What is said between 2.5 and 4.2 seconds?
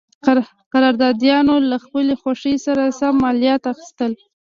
سره سم مالیات اخیستل.